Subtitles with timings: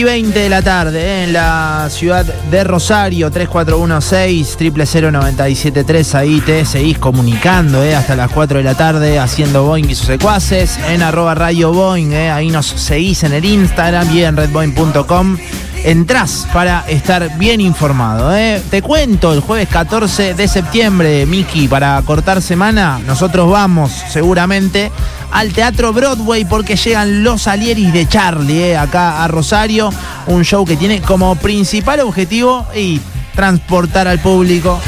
[0.00, 6.14] y 20 de la tarde eh, en la ciudad de Rosario, 3416 000973.
[6.14, 10.06] Ahí te seguís comunicando eh, hasta las 4 de la tarde haciendo Boeing y sus
[10.06, 10.78] secuaces.
[10.88, 15.36] En arroba rayo Boeing, eh, ahí nos seguís en el Instagram y en redboeing.com.
[15.84, 18.36] Entrás para estar bien informado.
[18.36, 18.62] eh.
[18.70, 24.92] Te cuento, el jueves 14 de septiembre, Miki, para cortar semana, nosotros vamos seguramente
[25.32, 29.90] al Teatro Broadway porque llegan los Alieris de Charlie eh, acá a Rosario.
[30.26, 33.00] Un show que tiene como principal objetivo y
[33.34, 34.78] transportar al público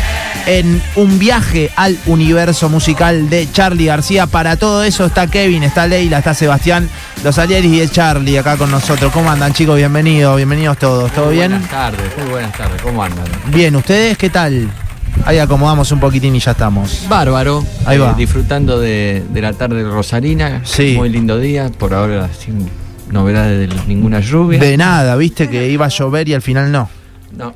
[0.46, 4.26] en un viaje al universo musical de Charlie García.
[4.26, 6.88] Para todo eso está Kevin, está Leila, está Sebastián,
[7.24, 9.12] los Alieris de Charlie acá con nosotros.
[9.12, 9.76] ¿Cómo andan chicos?
[9.76, 11.12] Bienvenidos, bienvenidos todos.
[11.12, 11.50] ¿Todo Muy bien?
[11.50, 12.82] Buenas tardes, muy buenas tardes.
[12.82, 13.24] ¿Cómo andan?
[13.48, 14.68] Bien, ¿ustedes qué tal?
[15.24, 17.06] Ahí acomodamos un poquitín y ya estamos.
[17.08, 17.64] Bárbaro.
[17.84, 18.14] Ahí va.
[18.14, 20.62] disfrutando de, de la tarde rosarina.
[20.64, 20.94] Sí.
[20.96, 21.70] Muy lindo día.
[21.78, 22.68] Por ahora sin
[23.10, 24.58] novedades de ninguna lluvia.
[24.58, 26.88] De nada, viste que iba a llover y al final no.
[27.36, 27.54] No,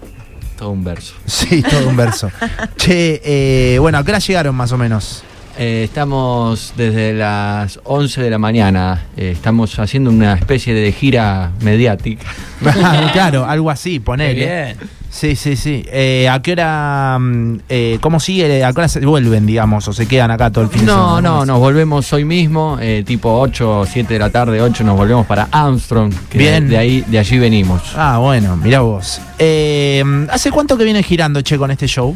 [0.57, 1.15] todo un verso.
[1.27, 2.31] Sí, todo un verso.
[2.77, 5.23] che, eh, bueno, ¿a qué hora llegaron más o menos?
[5.59, 9.05] Eh, estamos desde las 11 de la mañana.
[9.17, 12.27] Eh, estamos haciendo una especie de gira mediática.
[13.13, 14.77] claro, algo así, ponele.
[15.19, 15.83] Sí, sí, sí.
[15.91, 18.63] Eh, ¿A qué hora, mm, eh, cómo sigue?
[18.63, 21.17] ¿A qué hora se vuelven, digamos, o se quedan acá todo el fin de No,
[21.17, 21.21] semana?
[21.31, 24.95] no, nos volvemos hoy mismo, eh, tipo 8 o 7 de la tarde, 8 nos
[24.95, 26.13] volvemos para Armstrong.
[26.29, 26.69] que Bien.
[26.69, 27.81] De, ahí, de allí venimos.
[27.97, 29.19] Ah, bueno, mirá vos.
[29.39, 32.15] Eh, ¿Hace cuánto que viene girando, che, con este show?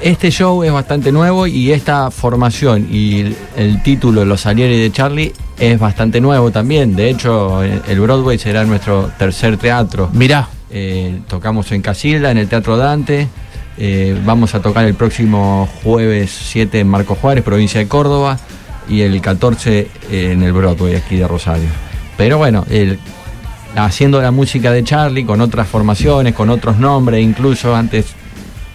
[0.00, 4.92] Este show es bastante nuevo y esta formación y el, el título Los Alieres de
[4.92, 6.94] Charlie es bastante nuevo también.
[6.94, 10.10] De hecho, el Broadway será nuestro tercer teatro.
[10.12, 10.48] Mirá.
[10.70, 13.28] Eh, tocamos en Casilda, en el Teatro Dante.
[13.78, 18.38] Eh, vamos a tocar el próximo jueves 7 en Marco Juárez, provincia de Córdoba.
[18.88, 21.68] Y el 14 en el Broadway, aquí de Rosario.
[22.16, 22.64] Pero bueno,
[23.74, 28.06] haciendo la música de Charlie con otras formaciones, con otros nombres, incluso antes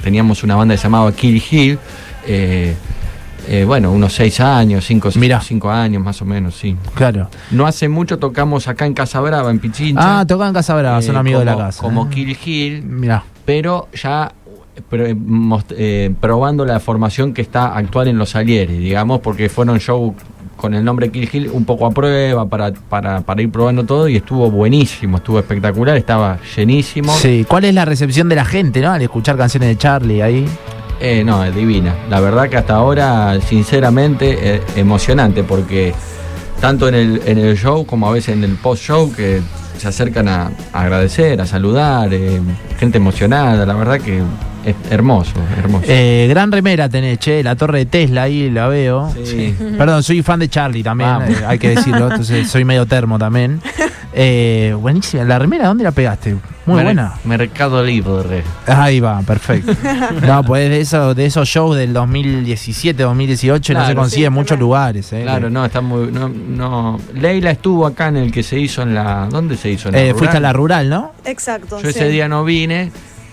[0.04, 1.80] teníamos una banda llamaba Kill Hill.
[2.28, 2.76] eh,
[3.48, 5.42] eh, bueno, unos 6 años, 5 Mirá.
[5.42, 6.76] cinco años más o menos, sí.
[6.96, 7.30] Claro.
[7.52, 10.20] No hace mucho tocamos acá en Casa Brava, en Pichincha.
[10.20, 11.82] Ah, tocan en Casa Brava, son Eh, amigos de la casa.
[11.82, 12.10] Como.
[12.10, 13.24] Kill Hill, Mirá.
[13.46, 14.32] pero ya
[14.90, 19.50] pero, eh, most- eh, probando la formación que está actual en los Alieres, digamos, porque
[19.50, 20.16] fueron show
[20.56, 24.08] con el nombre Kill Hill un poco a prueba para, para, para ir probando todo
[24.08, 27.14] y estuvo buenísimo, estuvo espectacular, estaba llenísimo.
[27.16, 28.92] Sí, ¿cuál es la recepción de la gente, no?
[28.92, 30.46] Al escuchar canciones de Charlie ahí.
[31.02, 31.96] Eh, no, es divina.
[32.10, 35.94] La verdad que hasta ahora, sinceramente, eh, emocionante porque
[36.60, 39.42] tanto en el, en el show como a veces en el post-show que
[39.78, 42.40] se acercan a, a agradecer, a saludar, eh,
[42.80, 44.22] gente emocionada, la verdad que
[44.64, 45.86] es hermoso, hermoso.
[45.88, 49.12] Eh, gran remera tenés, che, la torre de Tesla ahí la veo.
[49.24, 49.56] Sí.
[49.78, 53.60] Perdón, soy fan de Charlie también, eh, hay que decirlo, entonces soy medio termo también.
[54.14, 56.36] Eh, buenísima, la remera, ¿dónde la pegaste?
[56.66, 57.14] Muy Mer- buena.
[57.24, 58.44] Mercado Libre.
[58.68, 59.72] Ahí va, perfecto.
[60.28, 64.34] No, pues de, eso, de esos shows del 2017, 2018 no se Claro, consigue en
[64.34, 65.12] muchos lugares.
[65.14, 65.22] Eh.
[65.24, 66.12] Claro, no, está muy.
[66.12, 67.00] No, no.
[67.14, 69.28] Leila estuvo acá en el que se hizo en la.
[69.32, 69.90] ¿Dónde se hizo?
[69.90, 71.12] En la Eh, fuiste a la rural, ¿no?
[71.26, 71.78] Exacto.
[71.78, 71.98] Yo sí.
[71.98, 72.92] ese día no vine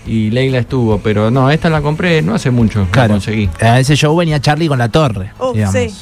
[0.09, 2.79] y Leila estuvo, pero no, esta la compré no hace mucho.
[2.79, 3.13] la Claro.
[3.13, 3.49] conseguí.
[3.61, 5.31] A ese show venía Charlie con la torre.
[5.37, 5.75] Oh, digamos.
[5.75, 5.93] sí.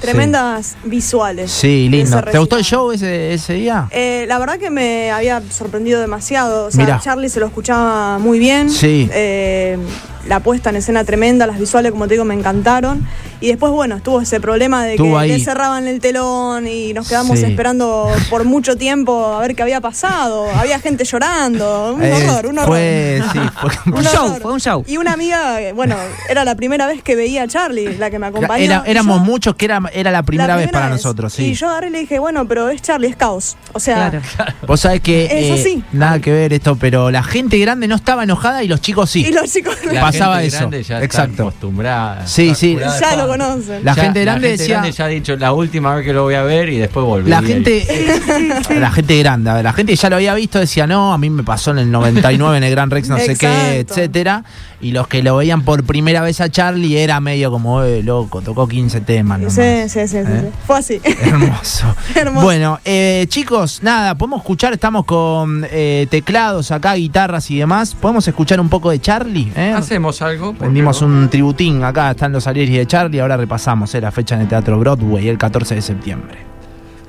[0.00, 1.50] Tremendas visuales.
[1.50, 2.20] Sí, lindo.
[2.22, 3.88] ¿Te gustó el show ese, ese día?
[3.90, 6.66] Eh, la verdad que me había sorprendido demasiado.
[6.66, 7.00] O sea, Mirá.
[7.00, 8.70] Charlie se lo escuchaba muy bien.
[8.70, 9.08] Sí.
[9.12, 9.78] Eh,
[10.26, 13.06] la puesta en escena tremenda, las visuales, como te digo, me encantaron.
[13.40, 17.08] Y después, bueno, estuvo ese problema de Estuvo que le cerraban el telón y nos
[17.08, 17.44] quedamos Sí.
[17.46, 20.46] esperando por mucho tiempo a ver qué había pasado.
[20.56, 21.94] Había gente llorando.
[21.94, 22.68] Un Eh, horror, un horror.
[22.68, 24.40] Fue, sí, fue Un Un show, horror.
[24.42, 24.84] fue un show.
[24.86, 25.96] Y una amiga, bueno,
[26.28, 28.62] era la primera vez que veía a Charlie, la que me acompañó.
[28.64, 31.44] Era- éramos yo- muchos que era, era la primera, la vez para nosotros, sí.
[31.46, 33.56] Y yo agarré y le dije, bueno, pero es Charlie, es caos.
[33.72, 34.20] O sea, Claro.
[34.66, 35.82] Vos sabés que eh, así.
[35.92, 39.24] nada que ver esto, pero la gente grande no estaba enojada y los chicos sí.
[39.26, 41.42] y los chicos La Pasaba gente eso, ya exacto.
[41.48, 42.26] acostumbrada.
[42.26, 42.72] Sí, sí.
[42.74, 43.27] Ya curada.
[43.36, 43.84] Lo conocen.
[43.84, 46.34] La Ya- gente grande decía- grande ya ha dicho la última vez que lo voy
[46.34, 47.30] a ver y después volví.
[47.30, 47.86] La gente,
[48.80, 51.70] la gente grande, la gente ya lo había visto decía, no, a mí me pasó
[51.72, 54.44] en el 99 en el Gran Rex, no sé qué, etcétera.
[54.80, 58.42] Y los que lo veían por primera vez a Charlie era medio como, eh, loco,
[58.42, 59.40] tocó 15 temas.
[59.40, 59.54] nomás".
[59.54, 60.40] Sí, sí, sí, sí, ¿Eh?
[60.44, 60.48] sí.
[60.66, 61.00] Fue así.
[61.22, 61.86] Hermoso.
[62.14, 62.44] Hermoso.
[62.44, 67.96] Bueno, eh, chicos, nada, podemos escuchar, estamos con eh, teclados acá, guitarras y demás.
[68.00, 69.52] ¿Podemos escuchar un poco de Charlie?
[69.56, 69.74] eh?
[69.76, 70.50] Hacemos algo.
[70.52, 71.08] ¿por qué Vendimos no?
[71.08, 74.48] un tributín, acá están los Alieris de Charlie, ahora repasamos eh, la fecha en el
[74.48, 76.38] Teatro Broadway, el 14 de septiembre.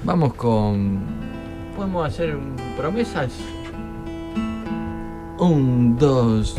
[0.03, 0.99] Vamos con.
[1.75, 2.37] ¿Podemos hacer
[2.77, 3.31] promesas?
[5.37, 6.57] Un, dos.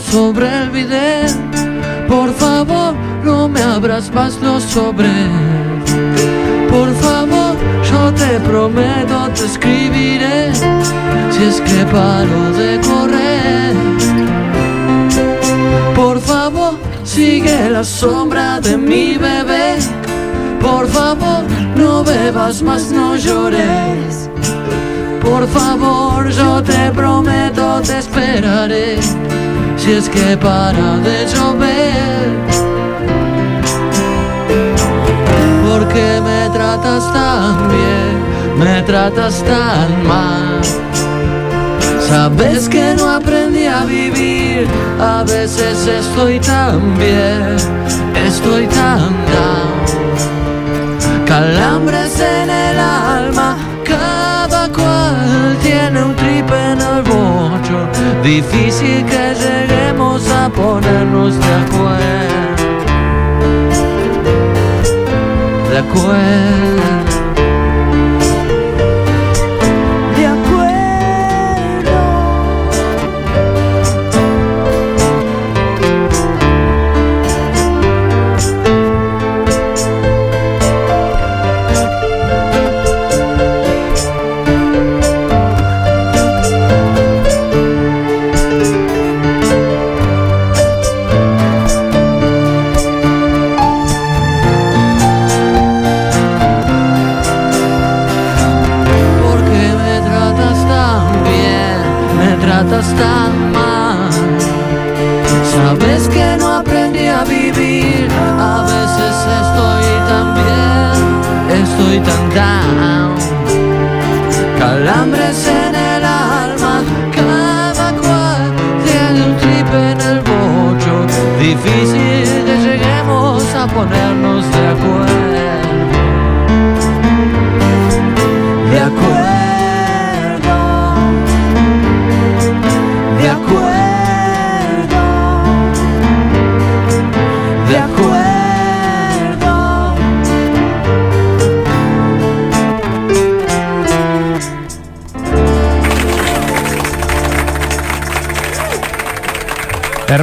[0.00, 1.28] Sobre el video.
[2.08, 2.94] Por favor,
[3.24, 5.28] no me abras más los sobres.
[6.70, 7.56] Por favor,
[7.90, 13.74] yo te prometo, te escribiré si es que paro de correr.
[15.94, 19.76] Por favor, sigue la sombra de mi bebé.
[20.60, 21.44] Por favor,
[21.76, 24.28] no bebas más, no llores.
[25.22, 28.98] Por favor, yo te prometo, te esperaré.
[29.86, 32.26] Si es que para de llover.
[35.64, 40.60] Porque me tratas tan bien, me tratas tan mal.
[42.08, 44.66] Sabes que no aprendí a vivir,
[44.98, 47.56] a veces estoy tan bien,
[48.26, 49.86] estoy tan down.
[51.26, 52.75] Calambres en el
[58.26, 62.56] Difícil que lleguemos a ponernos de acuerdo.
[65.70, 66.95] De acuerdo.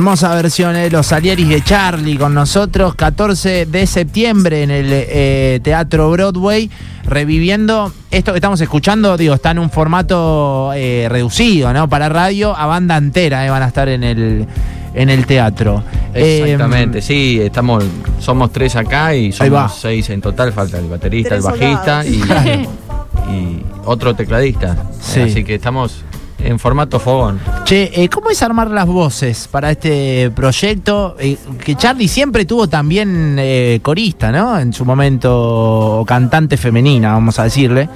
[0.03, 5.61] Hermosa versión de Los Salieris de Charlie con nosotros, 14 de septiembre en el eh,
[5.63, 6.69] Teatro Broadway,
[7.05, 11.87] reviviendo esto que estamos escuchando, digo, está en un formato eh, reducido, ¿no?
[11.87, 14.45] Para radio, a banda entera eh, van a estar en el,
[14.93, 15.81] en el teatro.
[16.13, 17.85] Exactamente, Eh, sí, estamos,
[18.19, 22.15] somos tres acá y somos seis en total, falta el baterista, Tres el bajista y,
[23.31, 24.75] y otro tecladista.
[24.99, 25.21] Sí.
[25.21, 26.03] Así que estamos
[26.43, 27.39] en formato fogón.
[27.63, 31.15] Che, eh, ¿cómo es armar las voces para este proyecto?
[31.19, 34.59] Eh, que Charlie siempre tuvo también eh, corista, ¿no?
[34.59, 37.89] En su momento, o cantante femenina, vamos a decirle.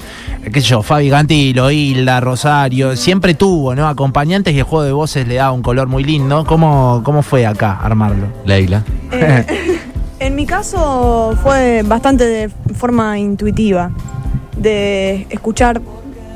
[0.44, 3.88] Eh, qué sé yo, Fabi Cantilo, Hilda, Rosario, siempre tuvo, ¿no?
[3.88, 6.46] Acompañantes y el juego de voces le da un color muy lindo.
[6.46, 8.28] ¿Cómo, cómo fue acá armarlo?
[8.46, 8.84] Leila.
[9.12, 9.80] Eh,
[10.20, 13.92] en mi caso fue bastante de forma intuitiva,
[14.56, 15.82] de escuchar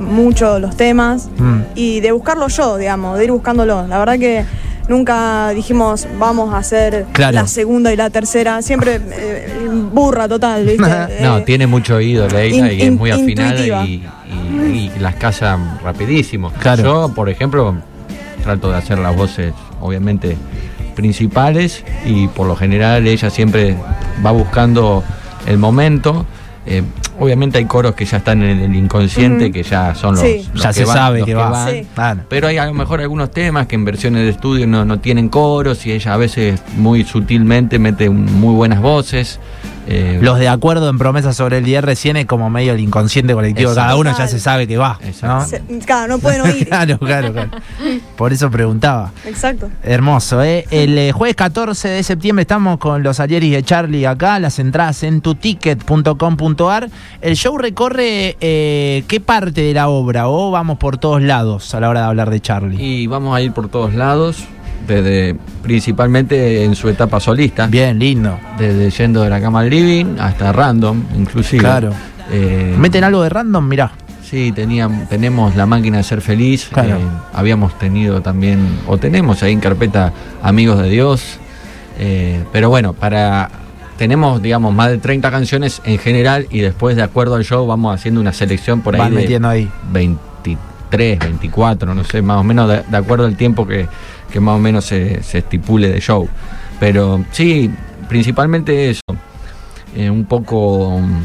[0.01, 1.60] mucho los temas Mm.
[1.75, 3.86] y de buscarlo yo, digamos, de ir buscándolo.
[3.88, 4.43] La verdad que
[4.89, 7.36] nunca dijimos vamos a hacer Claro.
[7.36, 9.48] la segunda y la tercera, siempre eh,
[9.93, 10.81] burra total, ¿viste?
[11.22, 13.86] No, Eh, tiene mucho oído Leila in- y es muy in- afinada intuitiva.
[13.86, 14.03] y,
[14.74, 16.51] y- y las casa rapidísimo.
[16.60, 16.84] Claro.
[16.84, 17.75] Yo, por ejemplo,
[18.43, 20.36] trato de hacer las voces, obviamente,
[20.96, 23.75] principales y por lo general ella siempre
[24.25, 25.03] va buscando
[25.46, 26.25] el momento.
[26.65, 26.84] Eh,
[27.22, 30.48] obviamente hay coros que ya están en el inconsciente, que ya son los, Sí.
[30.54, 31.70] los ya se van- sabe los que, va.
[31.70, 31.88] Sí.
[32.28, 35.30] Pero hay a lo mejor algunos temas que en versiones de estudio no, no tienen
[35.30, 39.40] coros y ella a veces muy sutilmente mete un- muy buenas voces.
[39.88, 43.33] Eh, Los de acuerdo en promesas sobre el día recién es como medio el inconsciente
[43.33, 43.73] colectivo.
[43.73, 45.00] Cada uno ya se sabe que va.
[45.23, 45.45] ¿no?
[45.45, 46.65] Se- claro, no pueden oír.
[46.69, 47.50] claro, claro, claro.
[48.15, 49.11] Por eso preguntaba.
[49.25, 49.69] Exacto.
[49.83, 50.65] Hermoso, ¿eh?
[50.71, 55.03] El eh, jueves 14 de septiembre estamos con los Alieris de Charlie acá, las entradas
[55.03, 56.89] en tuticket.com.ar.
[57.21, 61.79] El show recorre eh, qué parte de la obra o vamos por todos lados a
[61.79, 62.77] la hora de hablar de Charlie.
[62.81, 64.43] Y vamos a ir por todos lados,
[64.88, 68.38] desde principalmente en su etapa solista, Bien, lindo.
[68.57, 71.61] desde yendo de la cama al living hasta random, inclusive.
[71.61, 71.91] Claro.
[72.31, 73.67] Eh, ¿Meten algo de random?
[73.67, 73.91] Mirá.
[74.23, 76.69] Sí, teníamos, tenemos la máquina de ser feliz.
[76.71, 76.95] Claro.
[76.95, 77.00] eh,
[77.33, 81.38] habíamos tenido también, o tenemos ahí en carpeta Amigos de Dios.
[82.00, 83.50] eh, pero bueno, para
[83.97, 87.93] tenemos, digamos, más de 30 canciones en general y después, de acuerdo al show, vamos
[87.93, 89.69] haciendo una selección por ahí Van metiendo ahí.
[89.91, 93.88] 23, 24, no sé, más o menos de, de acuerdo al tiempo que,
[94.31, 96.27] que más o menos se, se estipule de show.
[96.79, 97.69] Pero sí,
[98.09, 99.01] principalmente eso.
[99.95, 101.21] eh, un poco, mm,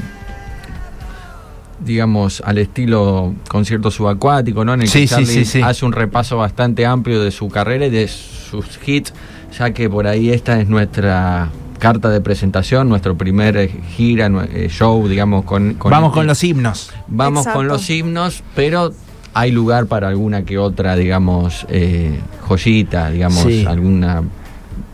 [1.84, 4.74] digamos, al estilo concierto subacuático, ¿no?
[4.74, 5.60] En el Sí, que sí, Charlie sí, sí.
[5.62, 9.12] hace un repaso bastante amplio de su carrera y de sus hits,
[9.58, 14.68] ya que por ahí esta es nuestra carta de presentación, nuestro primer eh, gira, eh,
[14.70, 15.74] show, digamos, con...
[15.74, 16.90] con Vamos este- con los himnos.
[17.06, 17.58] Vamos Exacto.
[17.58, 18.92] con los himnos, pero
[19.38, 23.66] hay lugar para alguna que otra, digamos, eh, joyita, digamos, Sí.
[23.66, 24.22] alguna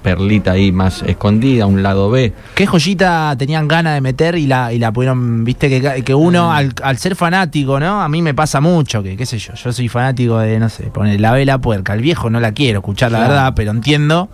[0.03, 2.33] perlita ahí más escondida, un lado B.
[2.55, 6.53] ¿Qué joyita tenían ganas de meter y la, y la pudieron, viste, que, que uno
[6.53, 8.03] al, al ser fanático, ¿no?
[8.03, 10.85] A mí me pasa mucho, que qué sé yo, yo soy fanático de, no sé,
[10.85, 11.95] poner la vela puerca.
[11.95, 14.29] El viejo no la quiero escuchar, la verdad, pero entiendo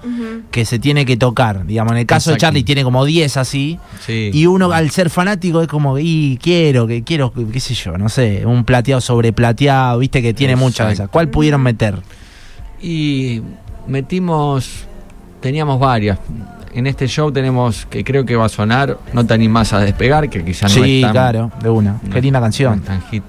[0.50, 1.66] que se tiene que tocar.
[1.66, 2.38] Digamos, en el caso de.
[2.38, 3.78] Charlie tiene como 10 así.
[4.00, 4.30] Sí.
[4.32, 8.08] Y uno al ser fanático es como, y quiero, que quiero, qué sé yo, no
[8.08, 11.08] sé, un plateado sobre plateado, viste que tiene muchas de esas.
[11.08, 11.98] ¿Cuál pudieron meter?
[12.80, 13.42] Y
[13.86, 14.86] metimos,
[15.40, 16.18] teníamos varias.
[16.74, 20.28] En este show tenemos, que creo que va a sonar, No te animás a despegar,
[20.28, 21.12] que quizás no sí, es tan...
[21.12, 21.92] claro, de una.
[22.02, 22.74] no- Qué linda no canción.
[22.74, 23.24] es tan hit.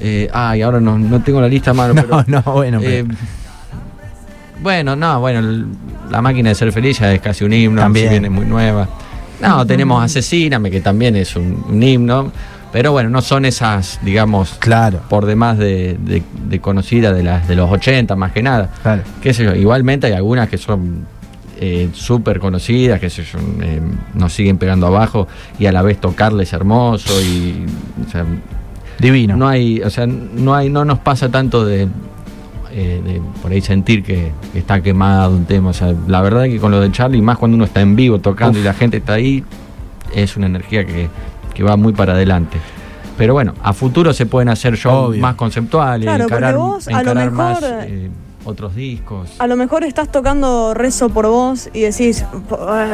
[0.00, 2.24] Eh, ay, ahora no, no tengo la lista a mano, No, pero...
[2.26, 3.04] no, bueno, pero- Eh,
[4.62, 5.66] bueno, no, bueno,
[6.10, 8.06] la máquina de ser feliz ya es casi un himno, También.
[8.06, 8.88] si bien es muy nueva.
[9.40, 12.30] No, tenemos Asesíname, que también es un, un himno,
[12.72, 17.48] pero bueno, no son esas, digamos, claro, por demás de, de, de conocidas de las
[17.48, 18.70] de los 80 más que nada.
[18.82, 19.02] claro.
[19.20, 21.06] Qué sé yo, igualmente hay algunas que son
[21.64, 23.22] eh, súper conocidas, que yo,
[23.60, 23.80] eh,
[24.14, 25.28] nos siguen pegando abajo
[25.60, 27.66] y a la vez tocarles hermoso y
[28.04, 28.24] o sea,
[28.98, 29.36] Divino.
[29.36, 31.82] no hay, o sea, no hay, no nos pasa tanto de,
[32.72, 35.70] eh, de por ahí sentir que, que está quemado un tema.
[35.70, 38.18] O sea, la verdad que con lo de Charlie, más cuando uno está en vivo
[38.18, 39.44] tocando y la gente está ahí,
[40.12, 41.08] es una energía que,
[41.54, 42.58] que va muy para adelante.
[43.16, 45.22] Pero bueno, a futuro se pueden hacer shows Obvio.
[45.22, 48.10] más conceptuales, Claro, encarar, vos, a lo encarar más eh,
[48.44, 49.30] otros discos.
[49.38, 52.24] A lo mejor estás tocando rezo por vos y decís.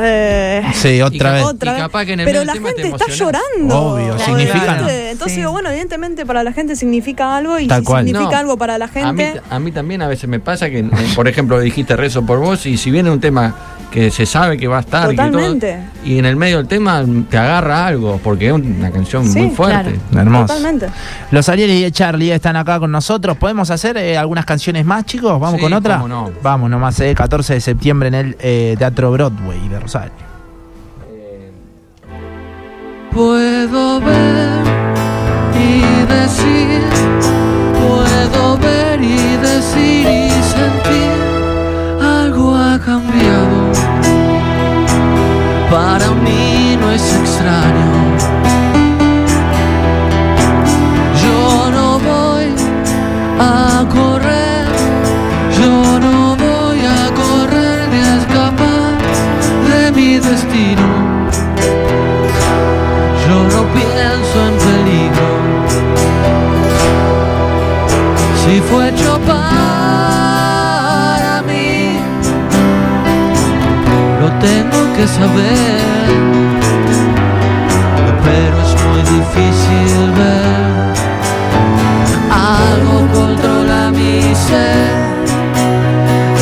[0.03, 1.45] eh, Sí, otra vez.
[1.45, 1.83] otra Y vez.
[1.85, 3.79] capaz que en el pero la gente está llorando.
[3.95, 4.79] Obvio, significa-
[5.11, 5.41] Entonces Sí.
[5.41, 8.05] digo, bueno, evidentemente para la gente significa algo y Tal si cual.
[8.05, 9.41] significa No, algo para la A mí, gente.
[9.51, 12.67] a mí también a veces me pasa que, eh, por ejemplo, dijiste rezo por vos
[12.67, 13.55] y si viene un tema
[13.91, 15.79] que se sabe que va a estar y que todo, Totalmente.
[16.05, 19.51] y en el medio del tema te agarra algo porque es una canción Sí, muy
[19.51, 19.99] fuerte.
[20.11, 20.21] claro.
[20.27, 20.47] Hermoso.
[20.55, 20.87] Totalmente.
[21.31, 23.37] Los Ariel y Charlie están acá con nosotros.
[23.39, 25.41] ¿Podemos hacer eh, algunas canciones más, chicos?
[25.41, 25.97] ¿Vamos Sí, con otra?
[25.97, 26.31] cómo no.
[26.43, 30.13] Vamos nomás, eh, 14 de septiembre en el eh, Teatro Broadway de Rosario.
[33.11, 34.63] Puedo ver
[35.57, 36.83] y decir,
[37.81, 43.18] puedo ver y decir y sentir, algo ha cambiado.
[46.19, 47.91] Para mí no es extraño.
[51.23, 52.47] Yo no voy
[53.39, 54.67] a correr,
[55.61, 58.99] yo no voy a correr ni a escapar
[59.71, 60.89] de mi destino.
[63.25, 65.31] Yo no pienso en peligro.
[68.43, 69.43] Si fue hecho para
[71.43, 72.01] mí,
[74.21, 75.98] lo tengo que saber.
[79.29, 80.95] Difícil ver.
[82.31, 84.89] Algo controla mi ser.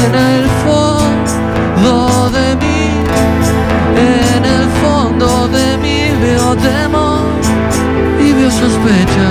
[0.07, 2.91] En el fondo de mí
[3.97, 7.25] en el fondo de mí veo temor
[8.21, 9.31] y veo sospecha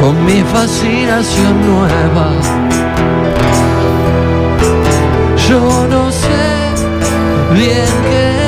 [0.00, 2.28] con mi fascinación nueva.
[5.48, 6.44] Yo no sé
[7.54, 8.43] bien qué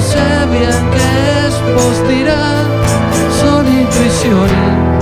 [0.00, 1.08] sé bien qué
[1.46, 2.66] es, vos dirás,
[3.40, 5.00] son intuiciones,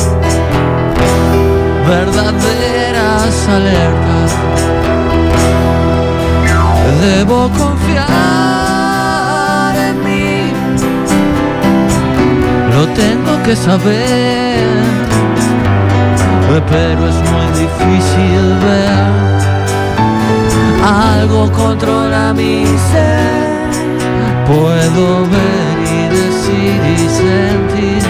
[1.89, 4.31] verdaderas alertas.
[7.03, 8.07] Debo confiar
[9.77, 10.53] en mí.
[12.75, 14.69] Lo tengo que saber.
[16.71, 19.07] Pero es muy difícil ver.
[20.85, 23.88] Algo controla mi ser.
[24.49, 28.03] Puedo ver y decir y sentir.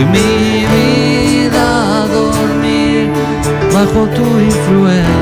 [0.00, 3.10] Y mi vida dormir
[3.70, 5.21] bajo tu influencia.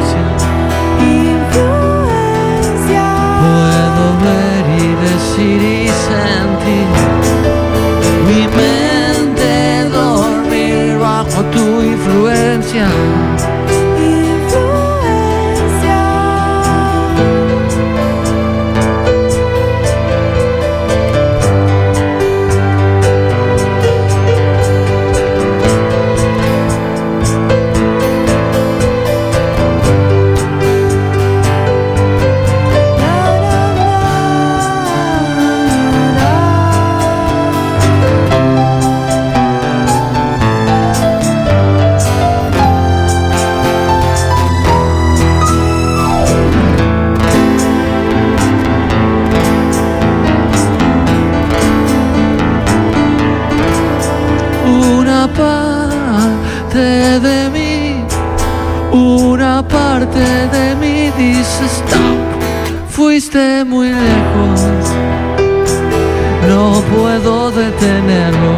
[68.01, 68.55] Puedo detenerlo.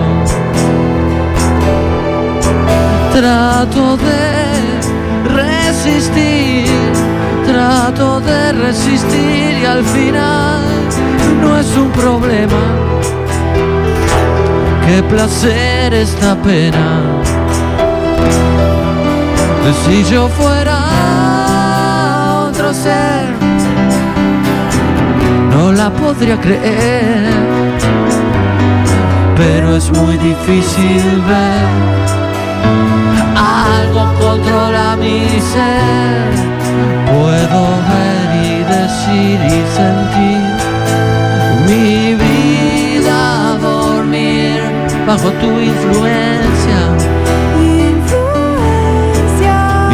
[3.12, 4.62] Trato de
[5.34, 6.66] resistir,
[7.46, 10.62] trato de resistir y al final
[11.40, 12.62] no es un problema.
[14.86, 17.00] Qué placer esta pena.
[19.86, 20.78] Si yo fuera
[22.48, 23.34] otro ser,
[25.50, 27.51] no la podría creer.
[29.44, 31.66] Pero es muy difícil ver
[33.34, 35.18] algo controla mi
[35.52, 36.30] ser.
[37.10, 40.42] Puedo ver y decir y sentir
[41.66, 44.60] mi vida dormir
[45.08, 46.80] bajo tu influencia.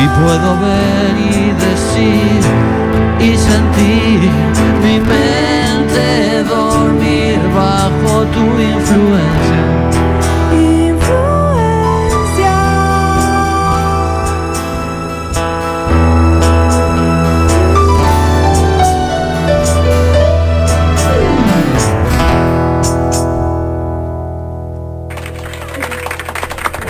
[0.02, 2.40] Y puedo ver y decir
[3.18, 3.97] y sentir
[8.98, 9.58] influencia.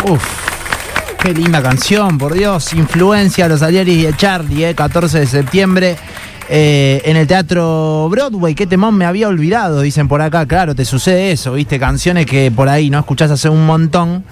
[0.05, 0.25] Uf,
[1.23, 2.73] qué linda canción, por Dios.
[2.73, 5.99] Influencia los Alieris de Charlie, eh, 14 de septiembre.
[6.49, 10.85] Eh, en el teatro Broadway, qué temón me había olvidado, dicen por acá, claro, te
[10.85, 14.25] sucede eso, viste, canciones que por ahí no escuchás hace un montón,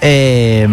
[0.00, 0.68] eh,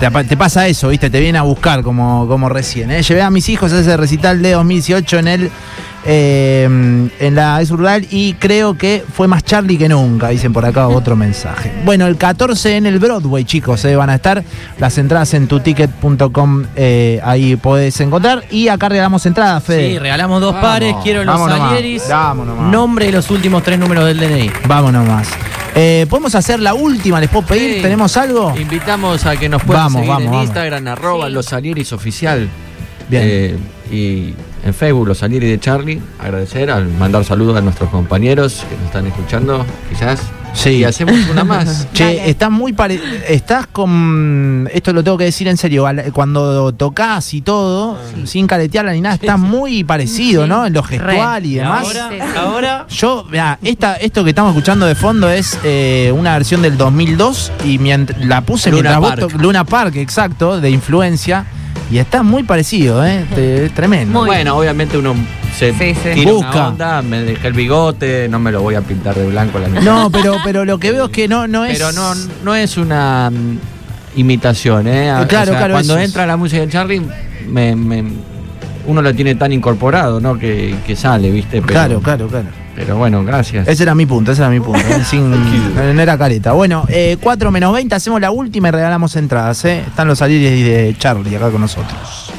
[0.00, 2.90] te, pasa eso, viste, te viene a buscar como, como recién.
[2.90, 3.02] eh.
[3.02, 5.50] Llevé a mis hijos a ese recital de 2018 en el
[6.04, 10.64] eh, en la es rural y creo que fue más Charlie que nunca, dicen por
[10.64, 11.72] acá otro mensaje.
[11.84, 14.42] Bueno, el 14 en el Broadway, chicos, eh, van a estar
[14.78, 18.44] las entradas en tuticket.com, eh, ahí podés encontrar.
[18.50, 19.90] Y acá regalamos entradas, Fede.
[19.92, 22.72] Sí, regalamos dos Vamos, pares, quiero los Salieris, vamos nomás.
[22.72, 24.50] nombre y los últimos tres números del DNI.
[24.66, 25.28] Vamos nomás.
[25.74, 27.18] Eh, ¿Podemos hacer la última?
[27.20, 27.76] ¿Les puedo pedir?
[27.76, 27.82] Sí.
[27.82, 28.52] ¿Tenemos algo?
[28.58, 30.44] Invitamos a que nos puedan Vamos, seguir vamos, en vamos.
[30.46, 32.48] Instagram, arroba los Salieris oficial.
[33.08, 33.58] Bien.
[33.92, 36.00] Y en Facebook, los Salieris de Charlie.
[36.18, 40.20] Agradecer, al mandar saludos a nuestros compañeros que nos están escuchando, quizás.
[40.54, 40.70] Sí.
[40.70, 41.88] Y hacemos una más.
[41.94, 42.30] Che, Dale.
[42.30, 43.00] estás muy pare...
[43.28, 44.68] Estás con.
[44.72, 45.86] Esto lo tengo que decir en serio.
[46.12, 50.66] Cuando tocas y todo, sin caretearla ni nada, estás muy parecido, ¿no?
[50.66, 51.86] En lo gestual y Y demás.
[51.86, 56.60] ahora, ahora Yo, mirá, esta, esto que estamos escuchando de fondo es eh, una versión
[56.62, 59.32] del 2002 y mient- la puse Luna mientras Park.
[59.32, 61.46] to- Luna Park, exacto, de influencia.
[61.92, 63.26] Y está muy parecido, ¿eh?
[63.34, 64.18] Te- es tremendo.
[64.18, 65.14] Muy bueno, obviamente uno
[65.54, 66.08] se Sí, sí.
[66.14, 66.48] tira Busca.
[66.50, 69.68] una onda, me dejé el bigote, no me lo voy a pintar de blanco la
[69.68, 69.82] mitad.
[69.82, 71.76] No, pero, pero lo que veo es que no, no es.
[71.78, 73.58] Pero no, no es una mm,
[74.16, 75.08] imitación, ¿eh?
[75.10, 76.06] Eh, claro, claro, Cuando eso es.
[76.08, 77.02] entra la música de Charlie,
[77.46, 78.04] me, me-
[78.86, 80.38] uno lo tiene tan incorporado, ¿no?
[80.38, 81.60] Que, que sale, ¿viste?
[81.60, 82.46] Pero, Claro, claro, claro.
[82.74, 83.68] Pero bueno, gracias.
[83.68, 84.80] Ese era mi punto, ese era mi punto.
[84.80, 85.04] ¿eh?
[85.04, 86.52] Sin, no era careta.
[86.52, 89.64] Bueno, eh, 4 menos 20, hacemos la última y regalamos entradas.
[89.64, 89.84] ¿eh?
[89.86, 92.30] Están los salires de Charlie acá con nosotros.